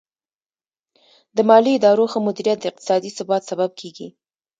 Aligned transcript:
د 1.35 1.37
مالي 1.49 1.71
ادارو 1.75 2.05
ښه 2.11 2.19
مدیریت 2.27 2.57
د 2.61 2.65
اقتصادي 2.71 3.09
ثبات 3.17 3.41
سبب 3.51 3.69
کیږي. 3.79 4.07